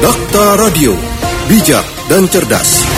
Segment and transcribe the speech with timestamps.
[0.00, 0.96] Dakta Radio,
[1.44, 2.88] bijak dan cerdas.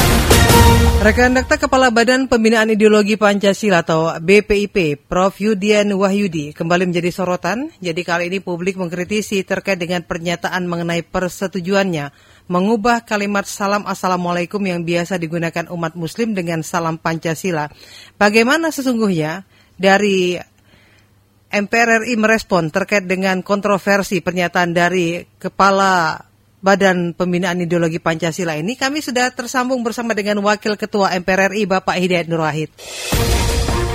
[1.02, 5.34] Rekan Dakta Kepala Badan Pembinaan Ideologi Pancasila atau BPIP, Prof.
[5.42, 7.74] Yudian Wahyudi, kembali menjadi sorotan.
[7.82, 12.14] Jadi kali ini publik mengkritisi terkait dengan pernyataan mengenai persetujuannya
[12.46, 17.66] mengubah kalimat salam Assalamualaikum yang biasa digunakan umat muslim dengan salam Pancasila.
[18.14, 19.42] Bagaimana sesungguhnya
[19.74, 20.38] dari
[21.50, 26.30] MPR RI merespon terkait dengan kontroversi pernyataan dari Kepala
[26.62, 31.98] Badan Pembinaan Ideologi Pancasila ini, kami sudah tersambung bersama dengan Wakil Ketua MPR RI Bapak
[31.98, 32.70] Hidayat Nur Wahid.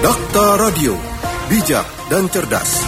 [0.03, 0.99] Dakta Radio,
[1.47, 2.83] bijak dan cerdas.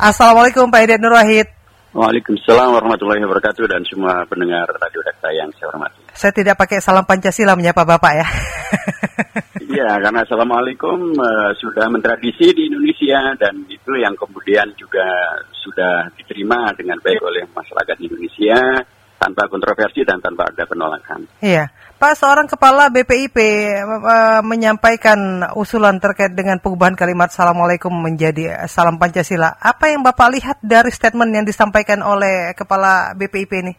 [0.00, 1.53] Assalamualaikum Pak Hidayat Nur Wahid.
[1.94, 6.02] Waalaikumsalam warahmatullahi wabarakatuh dan semua pendengar Radio Dakta yang saya hormati.
[6.10, 8.26] Saya tidak pakai salam Pancasila menyapa Bapak ya.
[9.64, 15.02] Iya, karena Assalamualaikum uh, sudah mentradisi di Indonesia dan itu yang kemudian juga
[15.50, 18.84] sudah diterima dengan baik oleh masyarakat Indonesia
[19.18, 21.26] tanpa kontroversi dan tanpa ada penolakan.
[21.42, 21.66] Iya,
[22.04, 23.32] Pak seorang kepala BPIP
[23.80, 29.56] uh, menyampaikan usulan terkait dengan perubahan kalimat Assalamualaikum menjadi salam Pancasila.
[29.56, 33.72] Apa yang Bapak lihat dari statement yang disampaikan oleh kepala BPIP ini?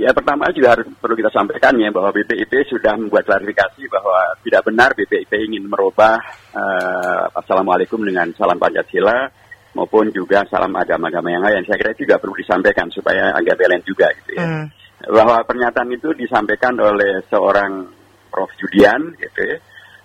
[0.00, 4.64] Ya pertama juga harus perlu kita sampaikan ya bahwa BPIP sudah membuat klarifikasi bahwa tidak
[4.64, 6.16] benar BPIP ingin merubah
[6.56, 9.28] uh, Assalamualaikum dengan salam Pancasila
[9.76, 11.68] maupun juga salam agama-agama yang lain.
[11.68, 14.48] Saya kira itu juga perlu disampaikan supaya agak balance juga gitu ya.
[14.48, 14.83] Hmm.
[15.10, 17.86] Bahwa pernyataan itu disampaikan oleh seorang
[18.34, 18.50] Prof.
[18.58, 19.62] Judian gitu.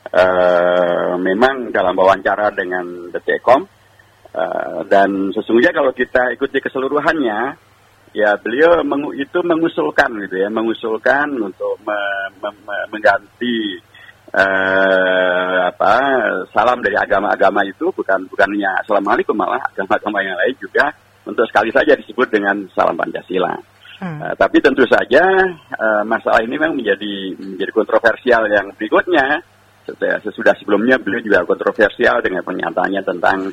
[0.09, 3.61] Uh, memang dalam wawancara dengan Detekom
[4.33, 7.57] uh, dan sesungguhnya kalau kita ikuti keseluruhannya
[8.17, 11.99] ya beliau mengu itu mengusulkan gitu ya, mengusulkan untuk me
[12.41, 13.77] me me mengganti
[14.33, 15.93] uh, apa
[16.49, 20.89] salam dari agama-agama itu bukan bukannya assalamualaikum malah agama-agama yang lain juga
[21.29, 23.53] untuk sekali saja disebut dengan salam Pancasila.
[23.99, 24.19] Hmm.
[24.23, 25.23] Uh, tapi tentu saja
[25.75, 29.43] uh, masalah ini memang menjadi menjadi kontroversial yang berikutnya.
[30.21, 33.49] Sesudah sebelumnya beliau juga kontroversial dengan pernyataannya tentang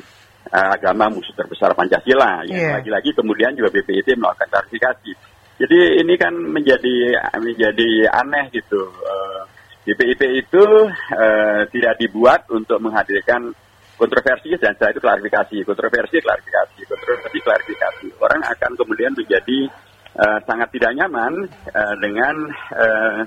[0.53, 2.45] uh, agama musuh terbesar Pancasila.
[2.45, 2.77] Yeah.
[2.79, 5.11] lagi-lagi kemudian juga BPIT melakukan klarifikasi.
[5.57, 8.85] Jadi ini kan menjadi menjadi aneh gitu.
[9.01, 9.41] Uh,
[9.87, 10.63] BPIP itu
[10.93, 13.55] uh, tidak dibuat untuk menghadirkan
[13.97, 18.07] kontroversi dan setelah itu klarifikasi, kontroversi klarifikasi, kontroversi klarifikasi.
[18.21, 19.71] Orang akan kemudian menjadi
[20.17, 21.33] uh, sangat tidak nyaman
[21.71, 22.35] uh, dengan
[22.73, 23.21] uh,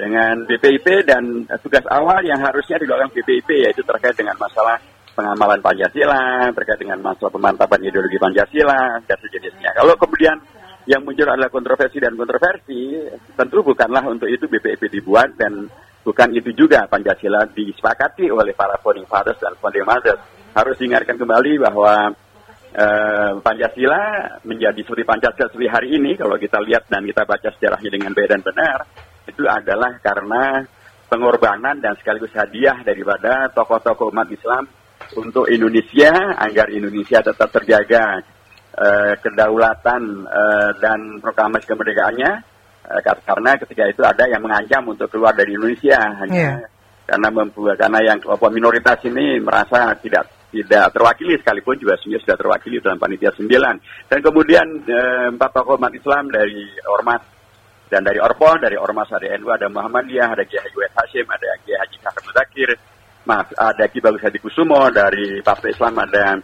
[0.00, 4.80] dengan BPIP dan tugas awal yang harusnya dilakukan BPIP yaitu terkait dengan masalah
[5.12, 9.76] pengamalan Pancasila, terkait dengan masalah pemantapan ideologi Pancasila, dan sejenisnya.
[9.76, 10.40] Kalau kemudian
[10.88, 12.96] yang muncul adalah kontroversi dan kontroversi,
[13.36, 15.68] tentu bukanlah untuk itu BPIP dibuat dan
[16.00, 20.20] bukan itu juga Pancasila disepakati oleh para founding fathers dan founding mothers.
[20.56, 22.16] Harus diingatkan kembali bahwa
[22.74, 24.02] uh, Pancasila
[24.46, 28.28] menjadi seperti Pancasila seperti hari ini, kalau kita lihat dan kita baca sejarahnya dengan baik
[28.30, 28.78] dan benar,
[29.26, 30.66] itu adalah karena
[31.10, 34.70] pengorbanan dan sekaligus hadiah daripada tokoh-tokoh umat Islam
[35.18, 38.22] untuk Indonesia agar Indonesia tetap terjaga
[38.78, 42.30] uh, kedaulatan uh, dan proklamasi kemerdekaannya
[42.86, 46.70] uh, karena ketika itu ada yang mengancam untuk keluar dari Indonesia hanya yeah.
[47.10, 52.36] karena membuat karena yang kelompok minoritas ini merasa tidak tidak terwakili sekalipun juga sebenarnya sudah
[52.36, 54.66] terwakili dalam panitia 9 dan kemudian
[55.34, 57.22] empat tokoh umat Islam dari Ormas
[57.90, 61.74] dan dari Orpon, dari Ormas ada NU, ada Muhammadiyah, ada Kiai Haji Hashim, ada Kiai
[61.74, 62.70] Haji Kakak Muzakir,
[63.26, 66.38] Mas, ada Ki Bagus Hadi Kusumo dari Partai Islam ada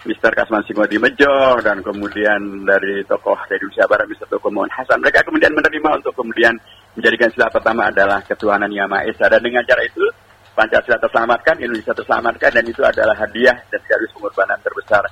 [0.00, 0.32] Mr.
[0.32, 4.26] Kasman Singo di Mejo dan kemudian dari tokoh dari Indonesia Barat Mr.
[4.32, 4.98] Toko Mohon Hasan.
[5.00, 6.56] Mereka kemudian menerima untuk kemudian
[6.96, 10.04] menjadikan sila pertama adalah ketuhanan Yang Maha Esa dan dengan cara itu
[10.50, 15.02] Pancasila terselamatkan, Indonesia terselamatkan dan itu adalah hadiah dan sekaligus pengorbanan terbesar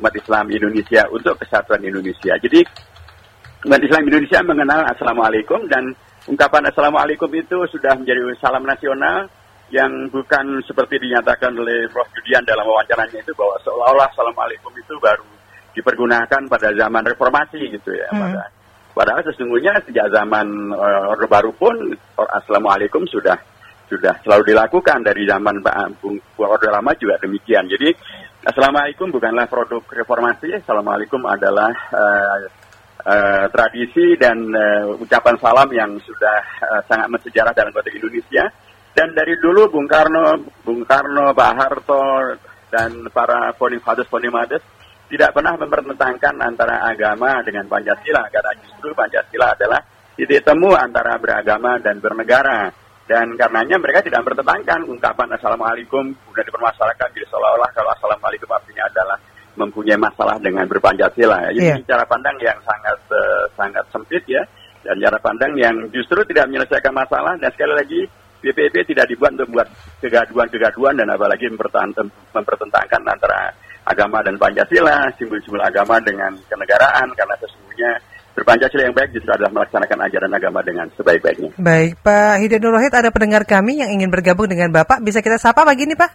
[0.00, 2.32] umat Islam Indonesia untuk kesatuan Indonesia.
[2.36, 2.60] Jadi
[3.68, 5.92] umat Islam Indonesia mengenal Assalamualaikum dan
[6.28, 9.28] ungkapan Assalamualaikum itu sudah menjadi salam nasional
[9.74, 12.06] yang bukan seperti dinyatakan oleh Prof.
[12.14, 15.26] Judian dalam wawancaranya itu bahwa seolah-olah Assalamualaikum itu baru
[15.74, 18.08] dipergunakan pada zaman reformasi gitu ya.
[18.14, 18.32] Hmm.
[18.96, 21.74] Padahal sesungguhnya sejak zaman uh, Orde Baru pun
[22.16, 23.36] Assalamualaikum sudah
[23.86, 26.02] sudah selalu dilakukan dari zaman Pak
[26.38, 27.70] Orde Lama juga demikian.
[27.70, 27.90] Jadi
[28.46, 32.46] Assalamualaikum bukanlah produk reformasi, Assalamualaikum adalah uh,
[33.02, 38.46] uh, tradisi dan uh, ucapan salam yang sudah uh, sangat mensejarah dalam konteks Indonesia.
[38.94, 42.38] Dan dari dulu Bung Karno, Bung Karno, Pak Harto,
[42.70, 44.62] dan para founding fathers, founding mothers
[45.10, 48.30] tidak pernah mempertentangkan antara agama dengan Pancasila.
[48.30, 49.82] Karena justru Pancasila adalah
[50.14, 57.08] titik temu antara beragama dan bernegara dan karenanya mereka tidak mempertentangkan ungkapan Assalamualaikum sudah dipermasalahkan
[57.14, 59.18] jadi seolah-olah kalau Assalamualaikum artinya adalah
[59.56, 61.86] mempunyai masalah dengan berpancasila jadi yeah.
[61.86, 64.42] cara pandang yang sangat uh, sangat sempit ya
[64.82, 68.00] dan cara pandang yang justru tidak menyelesaikan masalah dan sekali lagi
[68.42, 69.68] BPIP tidak dibuat untuk membuat
[69.98, 73.50] kegaduhan-kegaduhan dan apalagi mempertentangkan antara
[73.86, 77.90] agama dan Pancasila, simbol-simbol agama dengan kenegaraan karena sesungguhnya
[78.36, 81.56] berpancasila yang baik justru adalah melaksanakan ajaran agama dengan sebaik-baiknya.
[81.56, 85.00] Baik, Pak Hidayat Rohid, ada pendengar kami yang ingin bergabung dengan Bapak.
[85.00, 86.10] Bisa kita sapa pagi ini, Pak?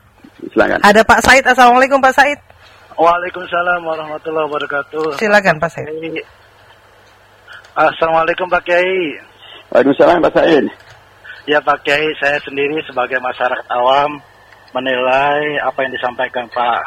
[0.53, 0.85] Silakan.
[0.85, 1.43] Ada Pak Said.
[1.49, 2.37] Assalamualaikum, Pak Said.
[2.93, 5.17] Waalaikumsalam warahmatullahi wabarakatuh.
[5.17, 5.89] Silakan, Pak Said.
[7.73, 9.17] Assalamualaikum Pak Kiai.
[9.73, 10.65] Waalaikumsalam Pak Said.
[11.49, 14.21] Ya Pak Kiai, saya sendiri sebagai masyarakat awam
[14.77, 16.81] menilai apa yang disampaikan Pak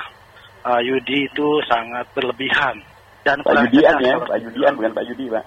[0.62, 2.93] uh, Yudi itu sangat berlebihan
[3.24, 5.44] dan Pak Yudian ya, Pak Yudian bukan Pak Yudi, Pak.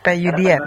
[0.00, 0.62] Pak Yudian.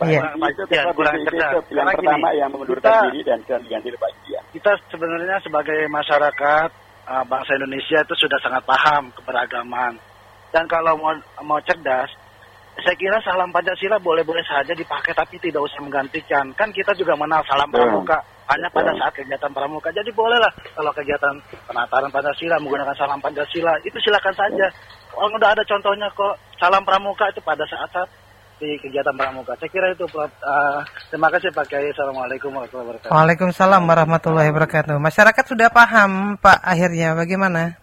[0.00, 0.20] Iya.
[0.32, 1.52] Pak Yudian kurang cerdas.
[1.68, 4.42] Yang pertama yang mengundurkan diri dan diganti Pak Yudian.
[4.56, 6.68] Kita sebenarnya sebagai masyarakat
[7.04, 10.00] uh, bangsa Indonesia itu sudah sangat paham keberagaman.
[10.50, 11.14] Dan kalau mau
[11.46, 12.10] mau cerdas,
[12.80, 16.48] saya kira salam Pancasila boleh-boleh saja dipakai tapi tidak usah menggantikan.
[16.56, 18.18] Kan kita juga mengenal salam pramuka
[18.50, 19.92] hanya pada saat kegiatan pramuka.
[19.94, 21.34] Jadi bolehlah kalau kegiatan
[21.68, 24.66] penataran Pancasila menggunakan salam Pancasila itu silakan saja.
[25.16, 28.08] Orang udah ada contohnya kok salam pramuka itu pada saat-saat
[28.60, 29.56] di kegiatan pramuka.
[29.56, 31.90] Saya kira itu uh, terima kasih Pak Kiai.
[31.90, 33.10] Assalamualaikum warahmatullahi wabarakatuh.
[33.10, 34.96] Waalaikumsalam warahmatullahi wabarakatuh.
[35.00, 37.80] Masyarakat sudah paham Pak akhirnya bagaimana?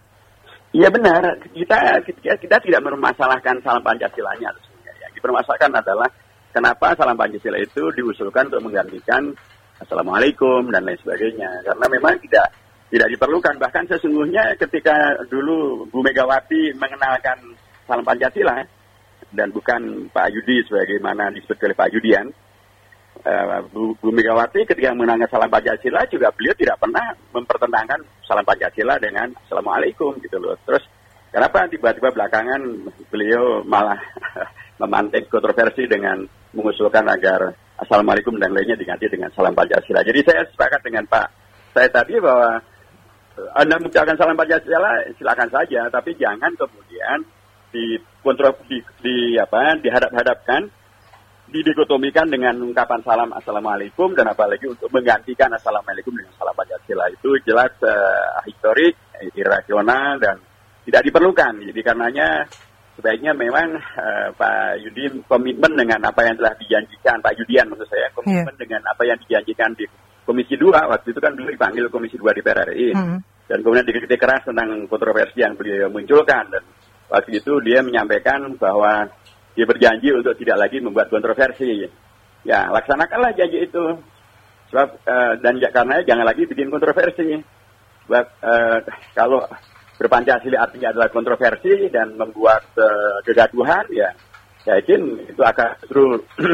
[0.70, 1.42] Iya benar.
[1.50, 4.92] Kita, kita kita tidak mempermasalahkan salam Pancasilanya sesungguhnya.
[5.02, 6.08] Yang dipermasalahkan adalah
[6.54, 9.34] kenapa salam Pancasila itu diusulkan untuk menggantikan
[9.78, 11.50] Assalamualaikum dan lain sebagainya.
[11.66, 12.50] Karena memang tidak
[12.88, 13.60] tidak diperlukan.
[13.60, 18.64] Bahkan sesungguhnya ketika dulu Bu Megawati mengenalkan salam Pancasila
[19.32, 22.26] dan bukan Pak Yudi sebagaimana disebut oleh Pak Yudian,
[23.28, 28.96] uh, Bu, Bu Megawati ketika mengenalkan salam Pancasila juga beliau tidak pernah mempertentangkan salam Pancasila
[28.96, 30.56] dengan Assalamualaikum gitu loh.
[30.64, 30.84] Terus
[31.28, 32.60] kenapa tiba-tiba belakangan
[33.12, 34.00] beliau malah
[34.80, 36.24] memantik kontroversi dengan
[36.56, 40.00] mengusulkan agar Assalamualaikum dan lainnya diganti dengan salam Pancasila.
[40.00, 41.48] Jadi saya sepakat dengan Pak
[41.78, 42.58] saya tadi bahwa
[43.54, 47.24] anda mengucapkan salam Pancasila silakan saja, tapi jangan kemudian
[47.68, 50.72] di kontrol di, di apa dihadap-hadapkan
[51.48, 57.72] didikotomikan dengan ungkapan salam assalamualaikum dan apalagi untuk menggantikan assalamualaikum dengan salam Pancasila itu jelas
[57.80, 58.96] uh, historik,
[59.32, 60.36] irasional dan
[60.84, 61.52] tidak diperlukan.
[61.64, 62.44] Jadi karenanya
[63.00, 68.12] sebaiknya memang uh, Pak Yudi komitmen dengan apa yang telah dijanjikan Pak Yudian maksud saya
[68.12, 68.60] komitmen yeah.
[68.60, 69.88] dengan apa yang dijanjikan di
[70.28, 73.48] Komisi 2 waktu itu kan dulu dipanggil Komisi 2 di RI hmm.
[73.48, 76.52] dan kemudian dikritik keras tentang kontroversi yang beliau munculkan.
[76.52, 76.62] Dan
[77.08, 79.08] waktu itu dia menyampaikan bahwa
[79.56, 81.88] dia berjanji untuk tidak lagi membuat kontroversi.
[82.44, 83.96] Ya laksanakanlah janji itu.
[84.68, 87.40] Sebab uh, dan ya, karena jangan lagi bikin kontroversi.
[88.04, 88.78] Sebab uh,
[89.16, 89.40] kalau
[89.96, 94.12] berpancasila artinya adalah kontroversi dan membuat uh, kegaduhan ya
[94.68, 96.04] saya yakin itu akan justru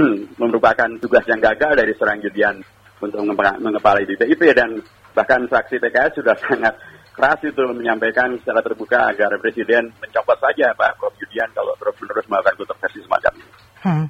[0.40, 2.62] merupakan tugas yang gagal dari seorang Judian
[3.02, 3.20] untuk
[3.62, 4.78] mengepalai BPIP dan
[5.14, 6.74] bahkan fraksi PKS sudah sangat
[7.14, 11.14] keras itu menyampaikan secara terbuka agar Presiden mencopot saja Pak Prof.
[11.22, 13.52] Yudian kalau terus-menerus melakukan kontroversi semacam ini.
[13.86, 14.06] Hmm.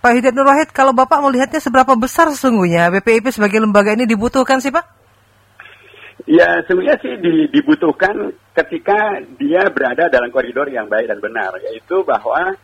[0.00, 4.56] Pak Hidayat Nur Wahid, kalau Bapak melihatnya seberapa besar sesungguhnya BPIP sebagai lembaga ini dibutuhkan
[4.64, 5.00] sih Pak?
[6.24, 7.20] Ya, sebenarnya sih
[7.52, 12.56] dibutuhkan ketika dia berada dalam koridor yang baik dan benar, yaitu bahwa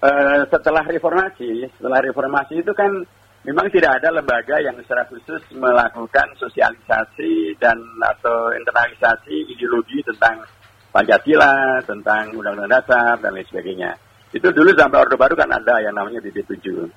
[0.00, 3.04] uh, setelah reformasi, setelah reformasi itu kan
[3.44, 10.44] memang tidak ada lembaga yang secara khusus melakukan sosialisasi dan atau internalisasi ideologi tentang
[10.90, 13.94] Pancasila, tentang Undang-Undang Dasar dan lain sebagainya.
[14.34, 16.66] Itu dulu zaman Orde Baru kan ada yang namanya BB7.
[16.66, 16.90] Uh,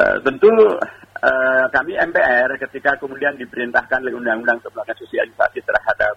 [0.00, 6.16] eh, tentu uh, kami MPR ketika kemudian diperintahkan oleh Undang-Undang untuk melakukan sosialisasi terhadap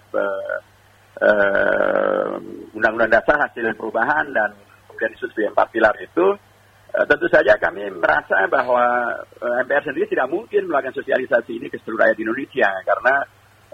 [2.72, 4.56] Undang-Undang uh, Dasar hasil perubahan dan
[4.88, 6.47] kemudian sebagai empat pilar itu, Eh,
[6.88, 12.00] tentu saja kami merasa bahwa eh, MPR sendiri tidak mungkin melakukan sosialisasi ini ke seluruh
[12.08, 13.14] rakyat Indonesia karena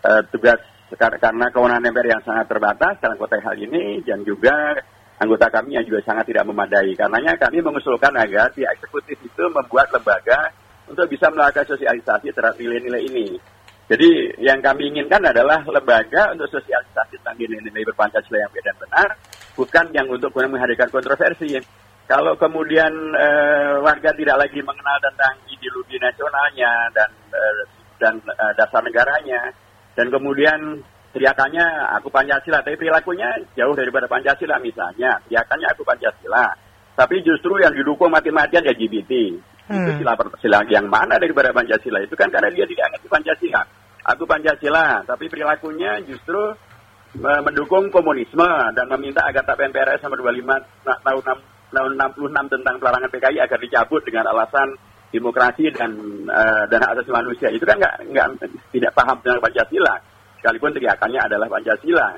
[0.05, 0.61] uh, tugas
[0.95, 4.79] karena kewenangan MPR yang sangat terbatas dalam konteks hal ini dan juga
[5.19, 6.93] anggota kami yang juga sangat tidak memadai.
[6.95, 10.53] Karenanya kami mengusulkan agar pihak eksekutif itu membuat lembaga
[10.91, 13.27] untuk bisa melakukan sosialisasi terhadap nilai-nilai ini.
[13.85, 19.09] Jadi yang kami inginkan adalah lembaga untuk sosialisasi tentang nilai-nilai berpancasila yang baik dan benar,
[19.57, 21.61] bukan yang untuk menghadirkan kontroversi.
[22.05, 27.65] Kalau kemudian uh, warga tidak lagi mengenal tentang ideologi nasionalnya dan uh,
[27.97, 29.57] dan uh, dasar negaranya,
[29.97, 30.85] dan kemudian
[31.17, 31.65] teriakannya
[31.97, 36.53] aku Pancasila, tapi perilakunya jauh daripada Pancasila misalnya, teriakannya aku Pancasila,
[36.93, 39.13] tapi justru yang didukung mati-matian LGBT.
[39.65, 39.89] Hmm.
[39.89, 40.13] Itu sila,
[40.45, 42.05] sila yang mana daripada Pancasila?
[42.05, 43.63] Itu kan karena dia tidak ngerti Pancasila.
[44.13, 46.53] Aku Pancasila, tapi perilakunya justru
[47.17, 48.45] mendukung komunisme
[48.75, 51.23] dan meminta agar TAP MPRS nomor 25 tahun
[51.75, 54.79] tahun 66 tentang pelarangan PKI agar dicabut dengan alasan
[55.15, 55.91] demokrasi dan
[56.27, 57.49] uh, dan hak asasi manusia.
[57.51, 58.27] Itu kan nggak nggak
[58.75, 59.95] tidak paham tentang Pancasila.
[60.39, 62.09] Sekalipun teriakannya adalah Pancasila.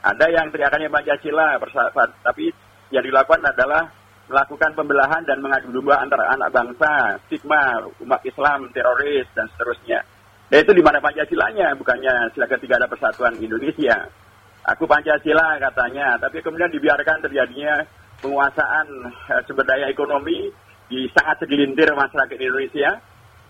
[0.00, 1.56] Ada yang teriakannya Pancasila
[2.24, 2.52] tapi
[2.94, 3.90] yang dilakukan adalah
[4.26, 10.02] melakukan pembelahan dan mengadu domba antara anak bangsa stigma umat Islam teroris dan seterusnya.
[10.46, 14.06] Dan itu di mana Pancasilanya bukannya sila ketiga ada persatuan Indonesia.
[14.66, 16.18] Aku Pancasila katanya.
[16.18, 17.82] Tapi kemudian dibiarkan terjadinya
[18.20, 20.48] penguasaan uh, sumber daya ekonomi
[20.86, 23.00] di sangat segelintir masyarakat Indonesia.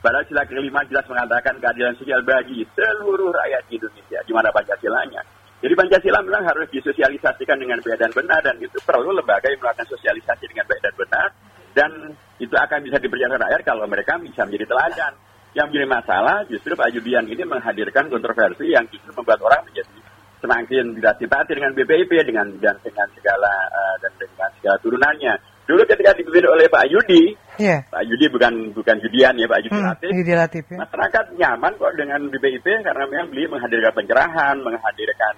[0.00, 4.22] Padahal sila kelima jelas mengatakan keadilan sosial bagi seluruh rakyat Indonesia.
[4.22, 5.24] Di mana Pancasilanya?
[5.56, 9.88] Jadi Pancasila memang harus disosialisasikan dengan baik dan benar dan itu perlu lembaga yang melakukan
[9.88, 11.28] sosialisasi dengan baik dan benar
[11.72, 11.90] dan
[12.36, 15.12] itu akan bisa dipercaya rakyat kalau mereka bisa menjadi teladan.
[15.56, 19.95] Yang menjadi masalah justru Pak Judian ini menghadirkan kontroversi yang justru membuat orang menjadi
[20.40, 25.34] semakin tidak simpati dengan BPIP dengan dan dengan segala uh, dan dengan segala turunannya.
[25.66, 27.82] Dulu ketika dipimpin oleh Pak Yudi, yeah.
[27.90, 30.78] Pak Yudi bukan bukan Judian ya Pak Yudi hmm, Latif, Yudi Latif ya.
[30.78, 35.34] masyarakat nyaman kok dengan BPIP karena memang beliau menghadirkan pencerahan, menghadirkan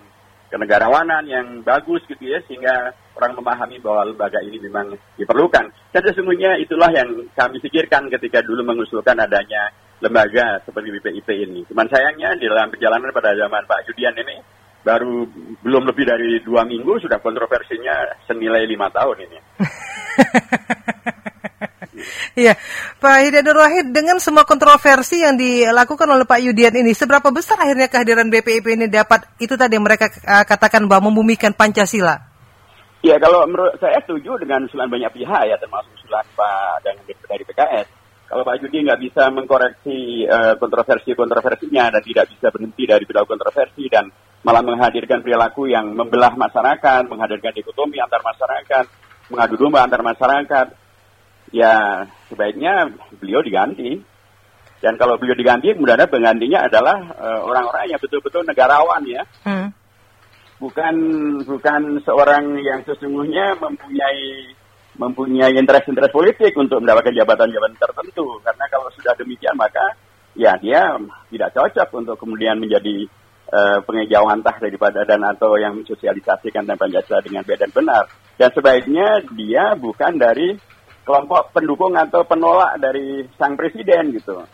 [0.49, 5.65] kenegarawanan yang bagus gitu ya sehingga orang memahami bahwa lembaga ini memang diperlukan.
[5.93, 11.61] Dan sesungguhnya itulah yang kami pikirkan ketika dulu mengusulkan adanya lembaga seperti BPIP ini.
[11.69, 14.37] Cuman sayangnya di dalam perjalanan pada zaman Pak Judian ini
[14.83, 15.27] baru
[15.63, 19.39] belum lebih dari dua minggu sudah kontroversinya senilai lima tahun ini.
[22.39, 22.55] Iya,
[23.03, 27.91] Pak Hidayat Wahid dengan semua kontroversi yang dilakukan oleh Pak Yudian ini, seberapa besar akhirnya
[27.91, 32.15] kehadiran BPIP ini dapat itu tadi yang mereka uh, katakan bahwa membumikan Pancasila?
[33.03, 37.43] Ya, kalau menurut saya setuju dengan usulan banyak pihak ya, termasuk usulan Pak dan dari
[37.43, 37.87] PKS.
[38.29, 43.89] Kalau Pak Yudi nggak bisa mengkoreksi uh, kontroversi-kontroversinya dan tidak bisa berhenti dari bidang kontroversi
[43.91, 44.07] dan
[44.43, 48.85] malah menghadirkan perilaku yang membelah masyarakat, menghadirkan dikotomi antar masyarakat,
[49.35, 50.67] mengadu domba antar masyarakat,
[51.51, 53.99] ya sebaiknya beliau diganti.
[54.79, 59.27] Dan kalau beliau diganti, kemudian penggantinya adalah uh, orang-orang yang betul-betul negarawan ya.
[59.43, 59.75] Hmm.
[60.63, 60.95] Bukan
[61.43, 64.55] bukan seorang yang sesungguhnya mempunyai
[64.99, 68.39] mempunyai interest-interest politik untuk mendapatkan jabatan-jabatan tertentu.
[68.43, 69.99] Karena kalau sudah demikian maka
[70.39, 70.95] ya dia
[71.31, 73.07] tidak cocok untuk kemudian menjadi
[73.53, 78.05] uh, pengejauhan entah daripada dan atau yang mensosialisasikan tentang Pancasila dengan baik dan benar.
[78.39, 80.55] Dan sebaiknya dia bukan dari
[81.03, 84.45] kelompok pendukung atau penolak dari sang presiden gitu.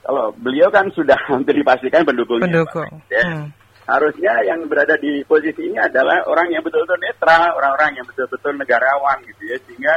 [0.00, 2.48] Kalau beliau kan sudah hampir dipastikan pendukungnya.
[2.48, 2.88] Pendukung.
[3.12, 3.52] Hmm.
[3.88, 9.16] Harusnya yang berada di posisi ini adalah orang yang betul-betul netral, orang-orang yang betul-betul negarawan
[9.24, 9.94] gitu ya, sehingga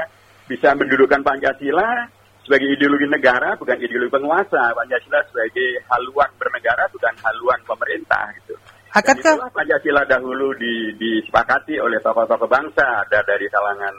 [0.48, 2.08] bisa mendudukan Pancasila
[2.51, 4.75] sebagai ideologi negara, bukan ideologi penguasa.
[4.75, 8.60] Pancasila sebagai haluan bernegara, bukan haluan pemerintah gitu.
[8.91, 13.96] Akankah Pancasila dahulu di, disepakati oleh tokoh-tokoh bangsa, ada dari kalangan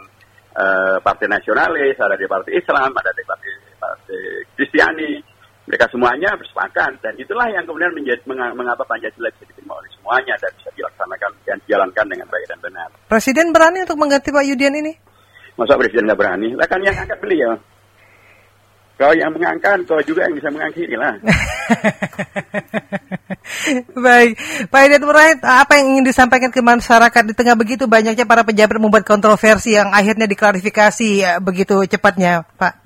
[0.53, 4.21] uh, partai nasionalis, ada dari partai Islam, ada dari partai, partai
[4.53, 5.13] Kristiani.
[5.65, 8.21] Mereka semuanya bersepakat dan itulah yang kemudian menjadi
[8.53, 12.89] mengapa Pancasila bisa diterima oleh semuanya dan bisa dilaksanakan dan dijalankan dengan baik dan benar.
[13.09, 14.93] Presiden berani untuk mengganti Pak Yudian ini?
[15.57, 16.53] Masa presiden nggak berani?
[16.53, 17.57] Lah kan yang angkat beliau.
[19.03, 21.19] Kau yang mengangkat, kau juga yang bisa mengakhiri lah.
[24.07, 24.39] Baik,
[24.71, 28.79] Pak Hidayat Murahid, apa yang ingin disampaikan ke masyarakat di tengah begitu banyaknya para pejabat
[28.79, 32.79] membuat kontroversi yang akhirnya diklarifikasi ya, begitu cepatnya, Pak?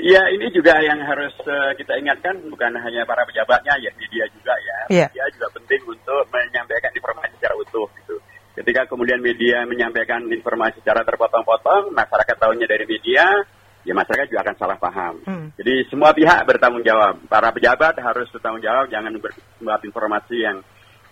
[0.00, 4.56] Ya, ini juga yang harus uh, kita ingatkan bukan hanya para pejabatnya, ya media juga
[4.56, 4.78] ya.
[4.88, 5.08] Yeah.
[5.12, 8.16] Media juga penting untuk menyampaikan informasi secara utuh gitu.
[8.56, 13.44] Ketika kemudian media menyampaikan informasi secara terpotong-potong, masyarakat tahunya dari media,
[13.86, 15.14] ya masyarakat juga akan salah paham.
[15.22, 15.46] Hmm.
[15.54, 17.22] Jadi semua pihak bertanggung jawab.
[17.30, 20.58] Para pejabat harus bertanggung jawab, jangan membuat informasi yang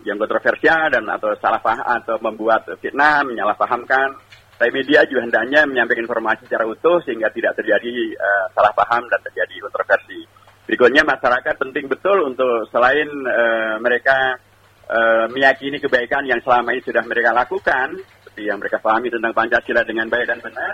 [0.03, 4.19] yang kontroversial dan atau salah paham atau membuat fitnah, menyalahpahamkan.
[4.55, 9.19] Tapi media juga hendaknya menyampaikan informasi secara utuh sehingga tidak terjadi uh, salah paham dan
[9.23, 10.23] terjadi kontroversi.
[10.67, 14.39] Berikutnya masyarakat penting betul untuk selain uh, mereka
[14.87, 19.83] uh, meyakini kebaikan yang selama ini sudah mereka lakukan, seperti yang mereka pahami tentang Pancasila
[19.83, 20.73] dengan baik dan benar,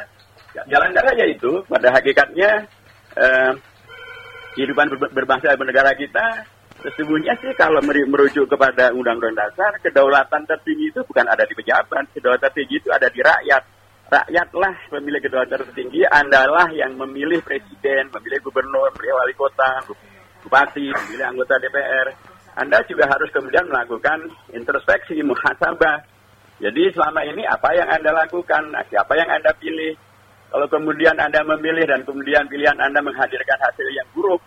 [0.55, 1.63] jalan raya itu.
[1.67, 2.67] Pada hakikatnya
[3.17, 3.51] eh,
[4.55, 6.46] kehidupan ber berbangsa dan bernegara kita
[6.81, 12.10] sesungguhnya sih kalau merujuk kepada undang-undang dasar kedaulatan tertinggi itu bukan ada di pejabat.
[12.15, 13.63] Kedaulatan tertinggi itu ada di rakyat.
[14.12, 19.88] Rakyatlah pemilik kedaulatan tertinggi andalah yang memilih presiden memilih gubernur memilih wali kota
[20.43, 26.03] bupati memilih anggota DPR anda juga harus kemudian melakukan introspeksi muhasabah.
[26.62, 29.96] Jadi selama ini apa yang anda lakukan siapa yang anda pilih
[30.51, 34.43] kalau kemudian Anda memilih dan kemudian pilihan Anda menghadirkan hasil yang buruk,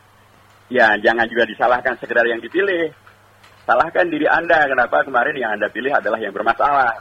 [0.69, 2.93] ya jangan juga disalahkan sekedar yang dipilih.
[3.65, 7.01] Salahkan diri Anda, kenapa kemarin yang Anda pilih adalah yang bermasalah.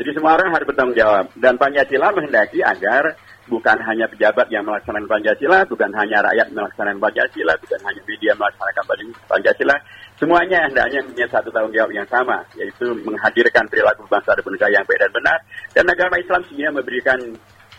[0.00, 1.28] Jadi semua orang harus bertanggung jawab.
[1.36, 3.12] Dan Pancasila menghendaki agar
[3.44, 8.84] bukan hanya pejabat yang melaksanakan Pancasila, bukan hanya rakyat melaksanakan Pancasila, bukan hanya media melaksanakan
[9.28, 9.76] Pancasila,
[10.16, 14.84] semuanya hendaknya punya satu tanggung jawab yang sama, yaitu menghadirkan perilaku bangsa dan bangsa yang
[14.88, 15.38] baik dan benar.
[15.76, 17.18] Dan agama Islam sebenarnya memberikan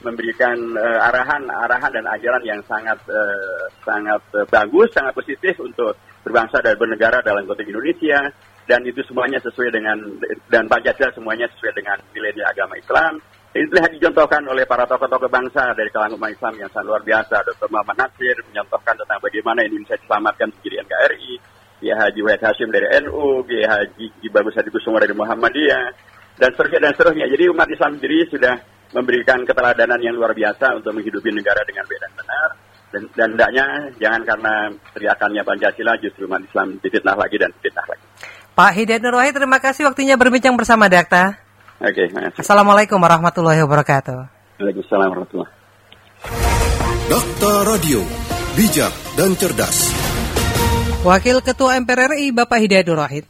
[0.06, 5.98] memberikan uh, arahan arahan dan ajaran yang sangat uh, sangat uh, bagus, sangat positif untuk
[6.22, 8.30] berbangsa dan bernegara dalam konteks Indonesia
[8.66, 9.98] dan itu semuanya sesuai dengan
[10.50, 13.22] dan Pancasila semuanya sesuai dengan nilai agama Islam.
[13.56, 17.40] Itu yang dicontohkan oleh para tokoh-tokoh bangsa dari kalangan umat Islam yang sangat luar biasa.
[17.40, 17.72] Dr.
[17.72, 21.32] Muhammad Nasir mencontohkan tentang bagaimana Indonesia diselamatkan menjadi NKRI,
[21.80, 25.88] Kiai Haji Wahid Hashim dari NU, Kiai Haji Bagus Hadi Kusuma dari Muhammadiyah,
[26.36, 27.26] dan seterusnya dan seterusnya.
[27.32, 28.56] Jadi umat Islam sendiri sudah
[28.96, 32.50] memberikan keteladanan yang luar biasa untuk menghidupi negara dengan baik dan benar.
[32.96, 33.66] Dan, dan hendaknya
[34.00, 34.54] jangan karena
[34.96, 38.06] teriakannya Pancasila justru umat Islam difitnah lagi dan difitnah lagi.
[38.56, 41.36] Pak Hidayat Nur Wahid, terima kasih waktunya berbincang bersama Dakta.
[41.84, 44.32] Oke, okay, Assalamualaikum warahmatullahi wabarakatuh.
[44.64, 45.52] Waalaikumsalam warahmatullahi
[47.12, 48.00] Dakta Radio,
[48.56, 49.92] bijak dan cerdas.
[51.04, 53.28] Wakil Ketua MPR RI Bapak Hidayat Nur Wahid.